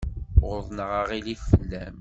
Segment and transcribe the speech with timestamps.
[0.51, 1.89] Uḍneɣ aɣilif fell-am.